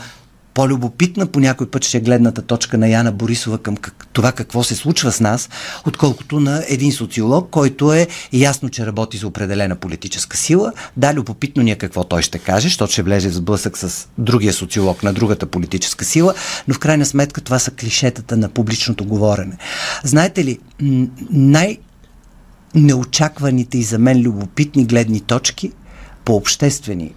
[0.60, 4.64] по-любопитна по някой път ще е гледната точка на Яна Борисова към как, това какво
[4.64, 5.48] се случва с нас,
[5.86, 10.72] отколкото на един социолог, който е ясно, че работи за определена политическа сила.
[10.96, 14.52] Да, любопитно ни е какво той ще каже, защото ще влезе в сблъсък с другия
[14.52, 16.34] социолог на другата политическа сила,
[16.68, 19.56] но в крайна сметка това са клишетата на публичното говорене.
[20.04, 20.58] Знаете ли,
[21.30, 21.78] най-
[22.74, 25.72] неочакваните и за мен любопитни гледни точки
[26.24, 27.14] по обществени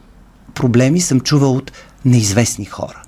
[0.54, 1.72] проблеми съм чувал от
[2.06, 3.03] неизвестни хора.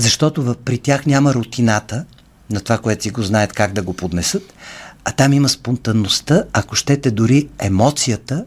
[0.00, 2.04] Защото при тях няма рутината
[2.50, 4.54] на това, което си го знаят как да го поднесат,
[5.04, 8.44] а там има спонтанността, ако щете дори емоцията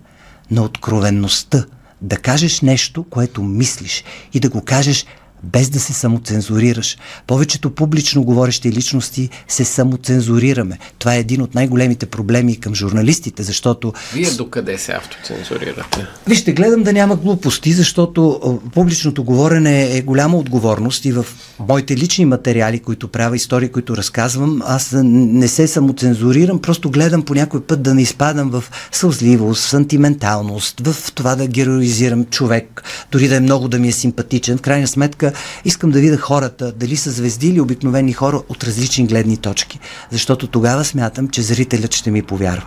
[0.51, 1.65] на откровенността.
[2.01, 5.05] Да кажеш нещо, което мислиш и да го кажеш
[5.43, 6.97] без да се самоцензурираш.
[7.27, 10.79] Повечето публично говорещи личности се самоцензурираме.
[10.99, 13.93] Това е един от най-големите проблеми към журналистите, защото...
[14.13, 16.07] Вие докъде се автоцензурирате?
[16.27, 18.39] Вижте, гледам да няма глупости, защото
[18.73, 21.25] публичното говорене е голяма отговорност и в
[21.59, 27.33] моите лични материали, които правя, истории, които разказвам, аз не се самоцензурирам, просто гледам по
[27.33, 33.35] някой път да не изпадам в сълзливост, сантименталност, в това да героизирам човек, дори да
[33.35, 34.57] е много да ми е симпатичен.
[34.57, 35.32] В крайна сметка
[35.65, 39.79] искам да видя хората, дали са звезди или обикновени хора от различни гледни точки.
[40.11, 42.65] Защото тогава смятам, че зрителят ще ми повярва.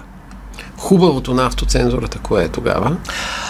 [0.77, 2.97] Хубавото на автоцензурата, кое е тогава?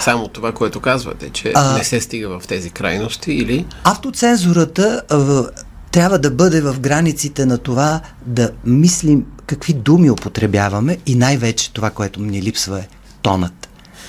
[0.00, 3.66] Само това, което казвате, че а, не се стига в тези крайности или?
[3.84, 5.44] Автоцензурата а,
[5.90, 11.90] трябва да бъде в границите на това да мислим какви думи употребяваме и най-вече това,
[11.90, 12.88] което ни липсва е
[13.22, 13.65] тонът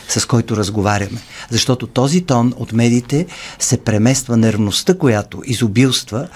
[0.10, 1.22] с който разговаряме.
[1.50, 3.26] Защото този тон от медиите
[3.60, 6.28] се премества нервността, която изобилства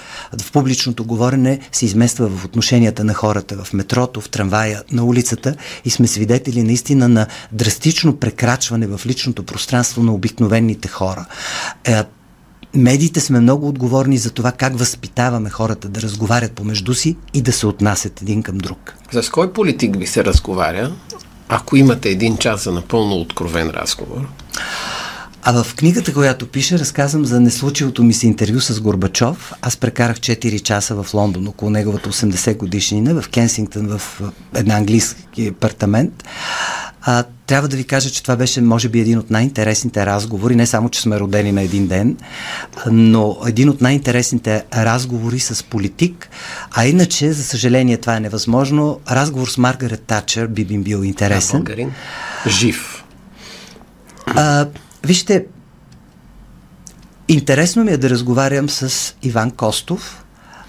[0.42, 5.56] в публичното говорене, се измества в отношенията на хората в метрото, в трамвая, на улицата
[5.86, 11.26] и сме свидетели наистина на драстично прекрачване в личното пространство на обикновените хора.
[11.84, 12.04] Е,
[12.74, 17.54] медиите сме много отговорни за това как възпитаваме хората да разговарят помежду си и да
[17.54, 18.94] се отнасят един към друг.
[19.12, 20.92] За с кой политик ви се разговаря?
[21.54, 24.28] Ако имате един час за напълно откровен разговор?
[25.44, 29.54] А в книгата, която пише, разказвам за неслучилото ми се интервю с Горбачов.
[29.62, 34.22] Аз прекарах 4 часа в Лондон, около неговата 80 годишнина, в Кенсингтън, в
[34.56, 36.24] един английски апартамент.
[37.02, 40.66] А, трябва да ви кажа, че това беше, може би, един от най-интересните разговори, не
[40.66, 42.18] само, че сме родени на един ден,
[42.92, 46.30] но един от най-интересните разговори с политик,
[46.72, 49.00] а иначе, за съжаление, това е невъзможно.
[49.12, 51.60] Разговор с Маргарет Тачер би би бил интересен.
[51.60, 51.92] А, българин.
[52.48, 53.04] Жив.
[54.26, 54.66] А,
[55.04, 55.46] вижте,
[57.28, 60.26] интересно ми е да разговарям с Иван Костов.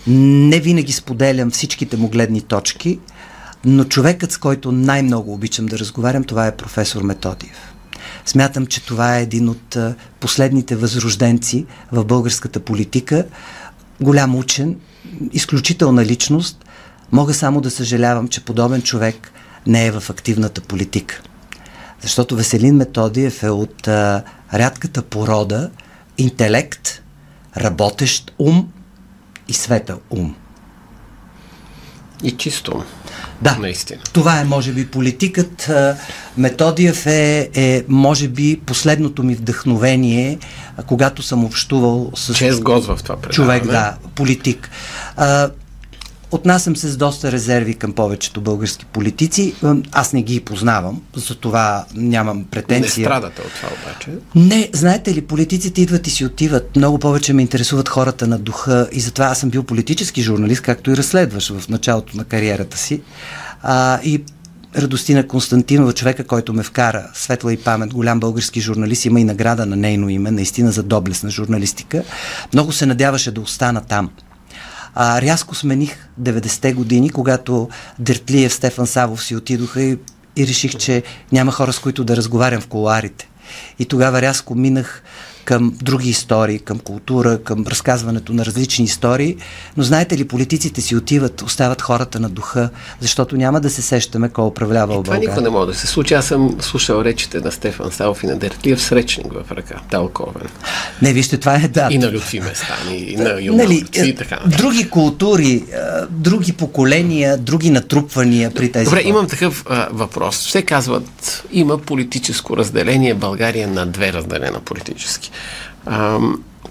[0.06, 2.98] Не винаги споделям всичките му гледни точки,
[3.64, 7.74] но човекът, с който най-много обичам да разговарям, това е професор Методиев.
[8.26, 9.76] Смятам, че това е един от
[10.20, 13.26] последните възрожденци в българската политика.
[14.00, 14.76] Голям учен,
[15.32, 16.64] изключителна личност.
[17.12, 19.32] Мога само да съжалявам, че подобен човек
[19.66, 21.22] не е в активната политика.
[22.02, 24.22] Защото Веселин Методиев е от а,
[24.54, 25.70] рядката порода
[26.18, 27.02] интелект,
[27.56, 28.68] работещ ум
[29.48, 30.34] и светъл ум.
[32.22, 32.84] И чисто.
[33.42, 34.00] Да, наистина.
[34.12, 35.70] Това е, може би, политикът.
[36.36, 40.38] Методиев е, е, може би, последното ми вдъхновение,
[40.86, 42.34] когато съм общувал с...
[42.34, 43.34] Чест год в това предаване.
[43.34, 44.70] Човек, да, политик.
[45.16, 45.50] А,
[46.32, 49.54] Отнасям се с доста резерви към повечето български политици.
[49.92, 53.02] Аз не ги познавам, за това нямам претенция.
[53.02, 54.10] Не страдате от това обаче?
[54.34, 56.76] Не, знаете ли, политиците идват и си отиват.
[56.76, 60.90] Много повече ме интересуват хората на духа и затова аз съм бил политически журналист, както
[60.90, 63.02] и разследваш в началото на кариерата си.
[63.62, 64.22] А, и
[64.76, 69.66] Радостина Константинова, човека, който ме вкара, светла и памет, голям български журналист, има и награда
[69.66, 72.02] на нейно име, наистина за доблест на журналистика.
[72.54, 74.10] Много се надяваше да остана там.
[74.94, 79.98] А, рязко смених 90-те години, когато Дертлиев, Стефан Савов си отидоха и,
[80.36, 81.02] и реших, че
[81.32, 83.28] няма хора с които да разговарям в колуарите.
[83.78, 85.02] И тогава рязко минах
[85.44, 89.36] към други истории, към култура, към разказването на различни истории.
[89.76, 94.28] Но знаете ли, политиците си отиват, остават хората на духа, защото няма да се сещаме
[94.28, 95.20] кой управлява Това България.
[95.20, 96.14] никога не може да се случи.
[96.14, 100.48] Аз съм слушал речите на Стефан Савов и на Дертлиев с речник в ръка, талковен.
[101.02, 101.88] Не, вижте, това е да.
[101.90, 104.38] И на Лютви Местани, и на нали, и така.
[104.46, 105.64] Други култури,
[106.10, 108.84] други поколения, други натрупвания при тези.
[108.84, 109.08] Добре, хора.
[109.08, 110.46] имам такъв а, въпрос.
[110.46, 115.30] Все казват, има политическо разделение, България на две разделена политически.
[115.86, 116.18] А,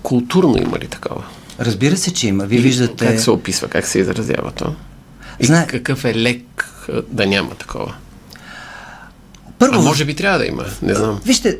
[0.04, 1.24] културно има ли такова?
[1.60, 2.46] Разбира се, че има.
[2.46, 3.08] Вие виждате...
[3.08, 4.76] Как се описва, как се изразява то?
[5.40, 5.68] И Зна...
[5.68, 6.70] какъв е лек
[7.08, 7.96] да няма такова?
[9.60, 9.80] Първо...
[9.80, 11.22] А може би трябва да има, не знам.
[11.26, 11.58] Вижте,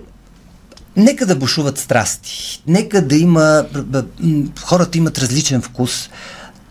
[0.96, 2.64] нека да бушуват страсти.
[2.68, 3.66] Нека да има...
[4.62, 6.10] Хората имат различен вкус.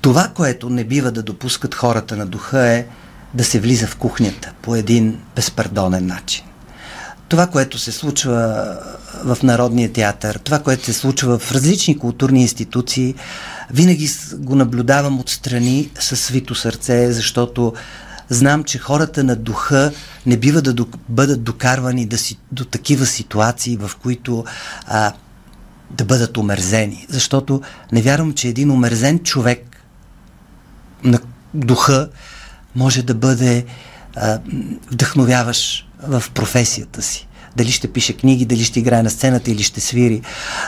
[0.01, 2.87] Това, което не бива да допускат хората на духа е
[3.35, 6.45] да се влиза в кухнята по един безпардонен начин
[7.31, 8.67] това, което се случва
[9.25, 13.15] в Народния театър, това, което се случва в различни културни институции,
[13.71, 17.73] винаги го наблюдавам отстрани със свито сърце, защото
[18.29, 19.93] знам, че хората на духа
[20.27, 24.45] не бива да бъдат докарвани да си, до такива ситуации, в които
[24.87, 25.13] а,
[25.91, 27.07] да бъдат омерзени.
[27.09, 29.83] Защото не вярвам, че един омерзен човек
[31.05, 31.19] на
[31.55, 32.09] духа
[32.77, 33.65] може да бъде
[34.17, 34.39] а,
[34.91, 37.29] вдъхновяваш в професията си.
[37.57, 40.21] Дали ще пише книги, дали ще играе на сцената или ще свири.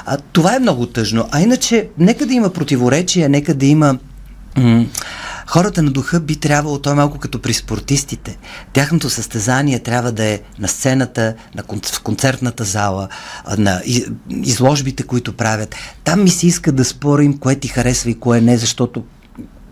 [0.07, 1.29] А, това е много тъжно.
[1.31, 3.99] А иначе, нека да има противоречия, нека да има
[4.57, 4.85] м-
[5.47, 8.38] хората на духа би трябвало, то е малко като при спортистите.
[8.73, 13.09] Тяхното състезание трябва да е на сцената, на кон- в концертната зала,
[13.59, 13.83] на
[14.31, 15.75] изложбите, които правят.
[16.05, 19.05] Там ми се иска да спорим кое ти харесва и кое не, защото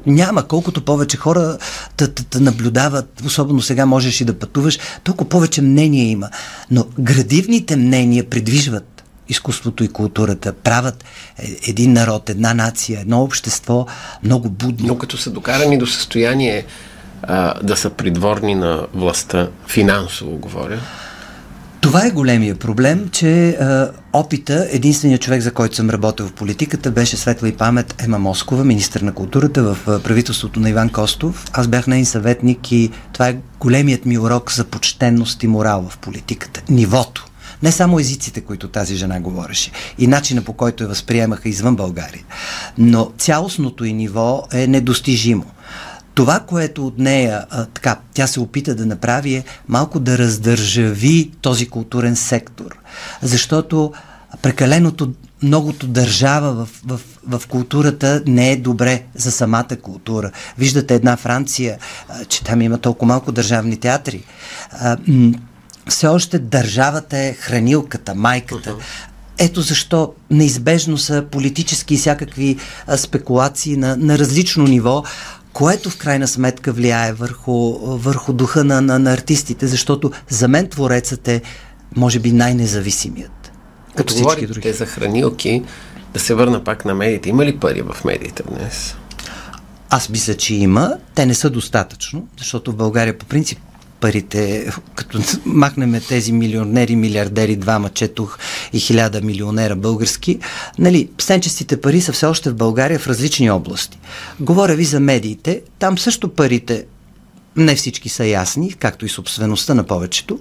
[0.07, 0.43] няма.
[0.49, 1.59] Колкото повече хора
[1.97, 6.29] те, те, те наблюдават, особено сега можеш и да пътуваш, толкова повече мнения има.
[6.71, 11.05] Но градивните мнения придвижват изкуството и културата, правят
[11.39, 13.87] е, един народ, една нация, едно общество
[14.25, 14.87] много будно.
[14.87, 16.65] Но като са докарани до състояние
[17.23, 20.79] а, да са придворни на властта, финансово говоря,
[21.81, 26.91] това е големия проблем, че а, опита, единственият човек, за който съм работил в политиката,
[26.91, 31.45] беше светла и памет Ема Москова, министър на културата в правителството на Иван Костов.
[31.53, 35.99] Аз бях нейн съветник и това е големият ми урок за почтенност и морал в
[35.99, 36.63] политиката.
[36.69, 37.27] Нивото.
[37.63, 42.25] Не само езиците, които тази жена говореше, и начина по който я възприемаха извън България,
[42.79, 45.45] но цялостното и ниво е недостижимо.
[46.21, 51.31] Това, което от нея а, така, тя се опита да направи е малко да раздържави
[51.41, 52.79] този културен сектор.
[53.23, 53.93] Защото
[54.43, 60.31] прекаленото многото държава в, в, в културата не е добре за самата култура.
[60.59, 61.79] Виждате една Франция,
[62.09, 64.25] а, че там има толкова малко държавни театри.
[64.73, 65.33] А, м-
[65.89, 68.75] все още държавата е хранилката, майката.
[69.39, 72.57] Ето защо неизбежно са политически и всякакви
[72.87, 75.05] а, спекулации на, на различно ниво,
[75.53, 80.69] което в крайна сметка влияе върху, върху духа на, на, на артистите, защото за мен
[80.69, 81.43] творецът е,
[81.97, 83.53] може би, най-независимият.
[83.97, 84.73] Като всички други.
[84.73, 85.63] за хранилки,
[86.15, 87.29] да се върна пак на медиите.
[87.29, 88.95] Има ли пари в медиите днес?
[89.91, 90.95] Аз мисля, че има.
[91.15, 93.59] Те не са достатъчно, защото в България по принцип
[94.01, 98.39] парите, като махнем тези милионери, милиардери, двама четох
[98.73, 100.39] и хиляда милионера български,
[100.79, 103.99] нали, сенчестите пари са все още в България в различни области.
[104.41, 106.85] Говоря ви за медиите, там също парите
[107.57, 110.41] не всички са ясни, както и собствеността на повечето,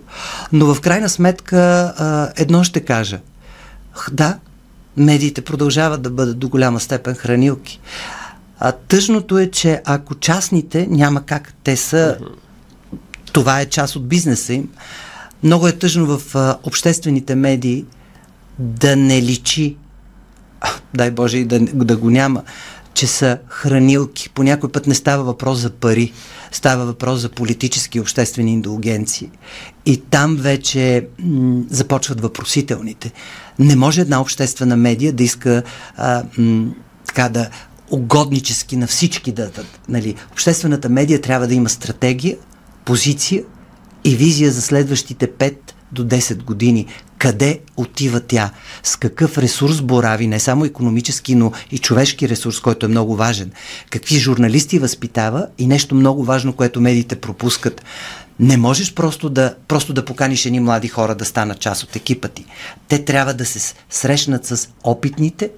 [0.51, 1.93] но в крайна сметка
[2.37, 3.19] едно ще кажа.
[4.11, 4.39] Да,
[4.97, 7.79] медиите продължават да бъдат до голяма степен хранилки.
[8.59, 12.17] А тъжното е, че ако частните няма как, те са
[13.33, 14.69] това е част от бизнеса им.
[15.43, 17.85] Много е тъжно в а, обществените медии
[18.59, 19.77] да не личи,
[20.93, 22.43] дай Боже и да, да го няма,
[22.93, 24.29] че са хранилки.
[24.29, 26.13] По някой път не става въпрос за пари,
[26.51, 29.29] става въпрос за политически и обществени индулгенции.
[29.85, 33.11] И там вече м- започват въпросителните.
[33.59, 35.63] Не може една обществена медия да иска
[35.97, 36.71] а, м-
[37.07, 37.49] така да
[37.91, 40.15] угоднически на всички да, да нали.
[40.31, 42.37] Обществената медия трябва да има стратегия,
[42.89, 43.43] позиция
[44.03, 45.55] и визия за следващите 5
[45.91, 46.85] до 10 години.
[47.17, 48.51] Къде отива тя?
[48.83, 53.51] С какъв ресурс борави, не само економически, но и човешки ресурс, който е много важен.
[53.89, 57.83] Какви журналисти възпитава и нещо много важно, което медиите пропускат.
[58.39, 62.27] Не можеш просто да, просто да поканиш едни млади хора да станат част от екипа
[62.27, 62.45] ти.
[62.87, 65.49] Те трябва да се срещнат с опитните,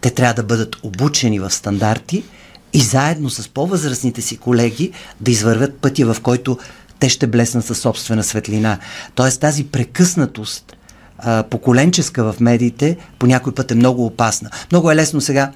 [0.00, 2.24] те трябва да бъдат обучени в стандарти
[2.72, 6.58] и заедно с по-възрастните си колеги да извървят пътя, в който
[6.98, 8.78] те ще блеснат със собствена светлина.
[9.14, 10.76] Тоест тази прекъснатост
[11.18, 14.50] а, поколенческа в медиите по някой път е много опасна.
[14.72, 15.52] Много е лесно сега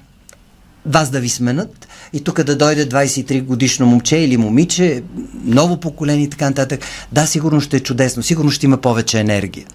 [0.86, 5.02] вас да ви сменят и тук да дойде 23 годишно момче или момиче,
[5.44, 6.80] ново поколение и така нататък.
[7.12, 9.66] Да, сигурно ще е чудесно, сигурно ще има повече енергия.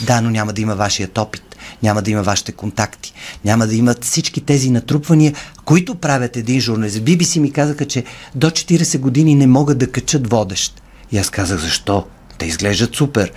[0.00, 3.12] Да, но няма да има вашият опит, няма да има вашите контакти,
[3.44, 5.34] няма да имат всички тези натрупвания,
[5.64, 6.96] които правят един журналист.
[6.96, 10.82] BBC ми казаха, че до 40 години не могат да качат водещ.
[11.12, 12.06] И аз казах, защо?
[12.38, 13.32] Те изглеждат супер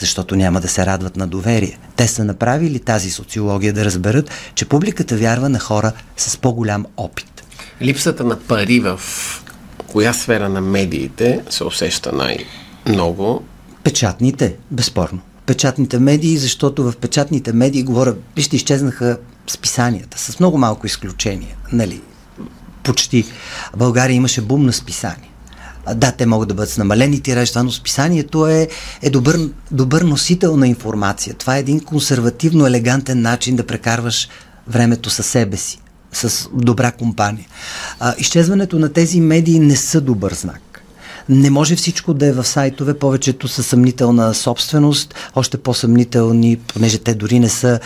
[0.00, 1.78] защото няма да се радват на доверие.
[1.96, 7.44] Те са направили тази социология да разберат, че публиката вярва на хора с по-голям опит.
[7.82, 9.00] Липсата на пари в
[9.86, 13.44] коя сфера на медиите се усеща най-много?
[13.84, 15.20] Печатните, безспорно.
[15.50, 22.00] Печатните медии, защото в печатните медии, говоря, вижте, изчезнаха списанията, с много малко изключение, нали?
[22.82, 23.24] Почти.
[23.76, 25.30] България имаше бум на списания.
[25.94, 28.68] Да, те могат да бъдат с намалени тираж, но списанието е,
[29.02, 29.38] е добър,
[29.70, 31.34] добър носител на информация.
[31.34, 34.28] Това е един консервативно елегантен начин да прекарваш
[34.68, 35.78] времето със себе си,
[36.12, 37.46] с добра компания.
[38.00, 40.69] А, изчезването на тези медии не са добър знак.
[41.30, 47.14] Не може всичко да е в сайтове, повечето са съмнителна собственост, още по-съмнителни, понеже те
[47.14, 47.80] дори не са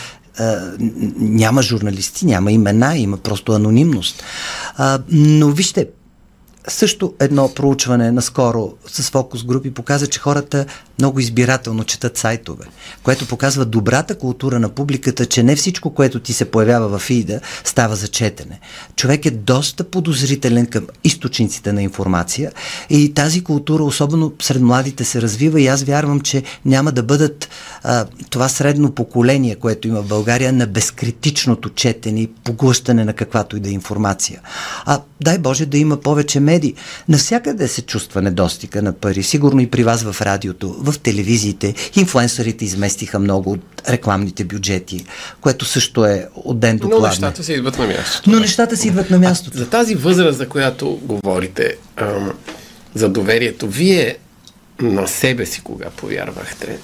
[1.19, 4.23] няма журналисти, няма имена, има просто анонимност.
[5.11, 5.89] Но вижте,
[6.69, 10.67] също едно проучване наскоро с фокус групи показа, че хората
[10.99, 12.65] много избирателно четат сайтове,
[13.03, 17.41] което показва добрата култура на публиката, че не всичко, което ти се появява в фида,
[17.65, 18.61] става за четене.
[18.97, 22.53] Човек е доста подозрителен към източниците на информация
[22.91, 27.49] и тази култура, особено сред младите, се развива и аз вярвам, че няма да бъдат
[27.83, 33.57] а, това средно поколение, което има в България, на безкритичното четене и поглъщане на каквато
[33.57, 34.41] и да е информация.
[34.87, 36.54] А дай Боже да има повече медии.
[37.09, 39.23] Навсякъде се чувства недостига на пари.
[39.23, 41.75] Сигурно и при вас в радиото, в телевизиите.
[41.97, 45.05] Инфлуенсърите изместиха много от рекламните бюджети,
[45.41, 48.31] което също е от ден до Но нещата си идват на място.
[48.31, 49.51] Но нещата си идват на място.
[49.55, 52.33] За тази възраст, за която говорите, ам,
[52.95, 54.17] за доверието, вие
[54.81, 56.79] на себе си кога повярвахте?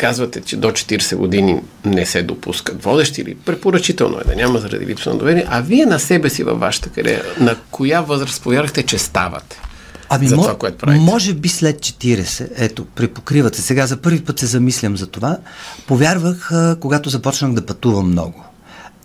[0.00, 4.86] Казвате, че до 40 години не се допускат водещи или препоръчително е да няма заради
[4.86, 8.82] липса на доверие, а вие на себе си във вашата кариера, на коя възраст повярвахте,
[8.82, 9.60] че ставате?
[10.08, 11.04] Ами, за това, което правите.
[11.04, 13.62] Може би след 40, ето, припокривате.
[13.62, 15.38] Сега за първи път се замислям за това.
[15.86, 18.44] Повярвах, когато започнах да пътувам много.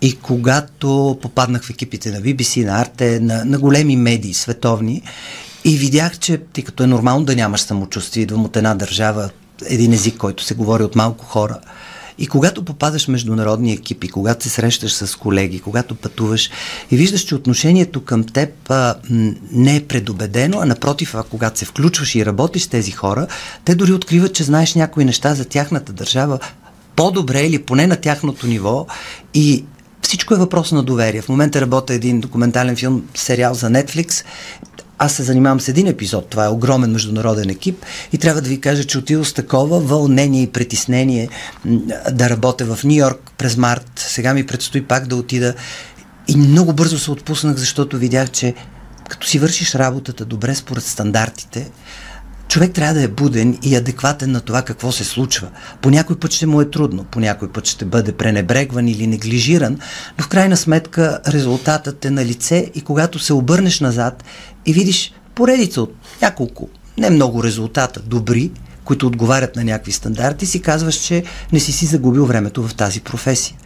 [0.02, 5.02] И когато попаднах в екипите на BBC, на Арте, на, на големи медии, световни,
[5.64, 9.30] и видях, че тъй като е нормално да нямаш самочувствие, идвам от една държава,
[9.66, 11.58] един език, който се говори от малко хора,
[12.18, 16.50] и когато попадаш в международни екипи, когато се срещаш с колеги, когато пътуваш
[16.90, 18.94] и виждаш, че отношението към теб а,
[19.52, 23.26] не е предубедено, а напротив, а когато се включваш и работиш с тези хора,
[23.64, 26.38] те дори откриват, че знаеш някои неща за тяхната държава
[26.96, 28.86] по-добре или поне на тяхното ниво.
[29.34, 29.64] И
[30.02, 31.22] всичко е въпрос на доверие.
[31.22, 34.24] В момента работя един документален филм, сериал за Netflix
[34.98, 37.84] аз се занимавам с един епизод, това е огромен международен екип.
[38.12, 41.28] И трябва да ви кажа, че отидох с такова вълнение и притеснение
[42.12, 43.90] да работя в Нью Йорк през март.
[43.96, 45.54] Сега ми предстои пак да отида.
[46.28, 48.54] И много бързо се отпуснах, защото видях, че
[49.08, 51.70] като си вършиш работата добре според стандартите,
[52.48, 55.48] човек трябва да е буден и адекватен на това какво се случва.
[55.80, 59.78] По някой път ще му е трудно, по някой път ще бъде пренебрегван или неглижиран,
[60.18, 64.24] но в крайна сметка резултатът е на лице и когато се обърнеш назад
[64.66, 66.68] и видиш поредица от няколко,
[66.98, 68.50] не много резултата, добри,
[68.84, 73.00] които отговарят на някакви стандарти, си казваш, че не си си загубил времето в тази
[73.00, 73.56] професия.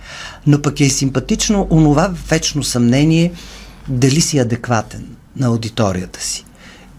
[0.47, 3.33] Но пък е симпатично онова вечно съмнение
[3.89, 5.07] дали си адекватен
[5.37, 6.45] на аудиторията си.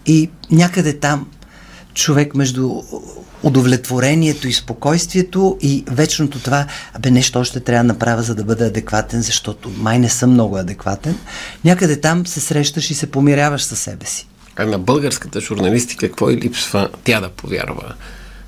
[0.06, 1.26] И някъде там
[1.94, 2.82] човек между
[3.42, 8.66] удовлетворението и спокойствието и вечното това, абе нещо още трябва да направя, за да бъда
[8.66, 11.18] адекватен, защото май не съм много адекватен.
[11.64, 14.28] Някъде там се срещаш и се помиряваш със себе си.
[14.56, 17.94] А на българската журналистика какво и липсва тя да повярва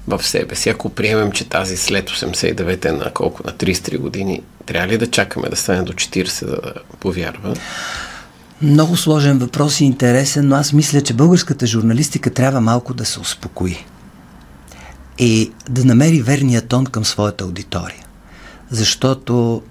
[0.08, 0.68] в себе си?
[0.68, 3.42] Ако приемем, че тази след 89-те на колко?
[3.46, 7.54] На 33 години, трябва ли да чакаме да стане до 40, за да повярва?
[8.62, 13.20] Много сложен въпрос и интересен, но аз мисля, че българската журналистика трябва малко да се
[13.20, 13.84] успокои
[15.18, 18.04] и да намери верния тон към своята аудитория.
[18.70, 19.62] Защото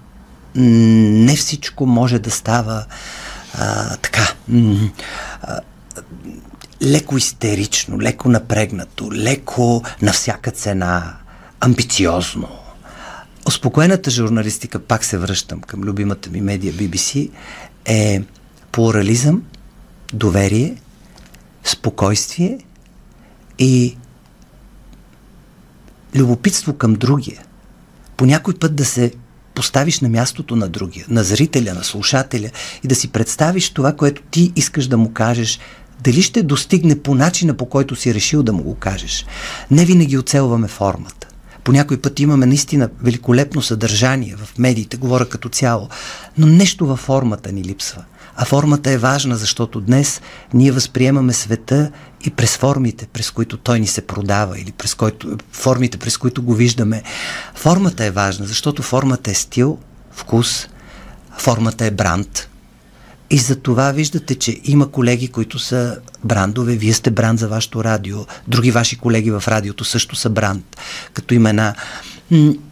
[0.54, 2.84] не всичко може да става
[3.54, 4.34] а, така.
[5.42, 5.60] А,
[6.82, 11.16] леко истерично, леко напрегнато, леко на всяка цена,
[11.60, 12.48] амбициозно.
[13.46, 17.30] Успокоената журналистика, пак се връщам към любимата ми медия BBC,
[17.84, 18.22] е
[18.74, 19.42] плурализъм,
[20.12, 20.76] доверие,
[21.64, 22.58] спокойствие
[23.58, 23.96] и
[26.14, 27.42] любопитство към другия.
[28.16, 29.12] По някой път да се
[29.54, 32.50] поставиш на мястото на другия, на зрителя, на слушателя
[32.84, 35.60] и да си представиш това, което ти искаш да му кажеш,
[36.00, 39.26] дали ще достигне по начина, по който си решил да му го кажеш.
[39.70, 41.28] Не винаги оцелваме формата.
[41.64, 45.88] По някой път имаме наистина великолепно съдържание в медиите, говоря като цяло,
[46.38, 48.04] но нещо във формата ни липсва.
[48.36, 50.20] А формата е важна, защото днес
[50.54, 51.90] ние възприемаме света
[52.26, 56.42] и през формите, през които той ни се продава или през който, формите, през които
[56.42, 57.02] го виждаме.
[57.54, 59.78] Формата е важна, защото формата е стил,
[60.10, 60.68] вкус,
[61.38, 62.48] формата е бранд.
[63.30, 66.76] И за това виждате, че има колеги, които са брандове.
[66.76, 68.18] Вие сте бранд за вашето радио.
[68.48, 70.76] Други ваши колеги в радиото също са бранд,
[71.12, 71.74] като имена.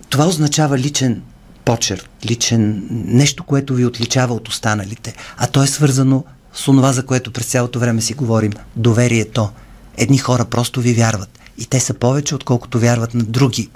[0.09, 1.23] Това означава личен
[1.65, 5.15] почерк, личен, нещо, което ви отличава от останалите.
[5.37, 8.53] А то е свързано с онова, за което през цялото време си говорим.
[8.77, 9.51] Доверието.
[9.97, 11.39] Едни хора просто ви вярват.
[11.59, 13.71] И те са повече, отколкото вярват на други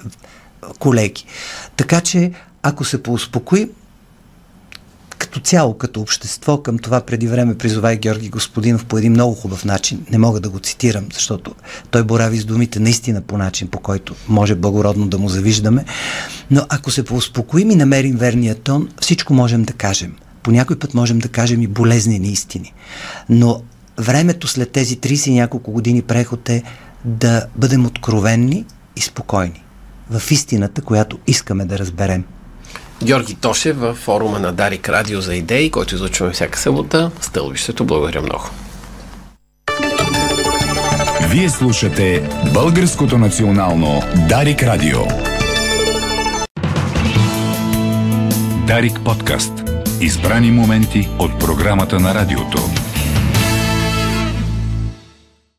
[0.78, 1.24] колеги.
[1.76, 2.32] Така че,
[2.62, 3.70] ако се поуспокоим,
[5.18, 9.34] като цяло, като общество, към това преди време призова и Георги Господинов по един много
[9.34, 10.06] хубав начин.
[10.10, 11.54] Не мога да го цитирам, защото
[11.90, 15.84] той борави с думите наистина по начин, по който може благородно да му завиждаме.
[16.50, 20.14] Но ако се поуспокоим и намерим верния тон, всичко можем да кажем.
[20.42, 22.72] По някой път можем да кажем и болезнени истини.
[23.28, 23.62] Но
[23.98, 26.62] времето след тези 30 и няколко години преход е
[27.04, 28.64] да бъдем откровенни
[28.96, 29.62] и спокойни
[30.10, 32.24] в истината, която искаме да разберем.
[33.04, 37.10] Георги Тошев в форума на Дарик Радио за идеи, който излъчваме всяка събота.
[37.20, 37.84] Стълбището.
[37.84, 38.50] Благодаря много.
[41.28, 44.98] Вие слушате Българското национално Дарик Радио.
[48.66, 49.52] Дарик подкаст.
[50.00, 52.58] Избрани моменти от програмата на радиото.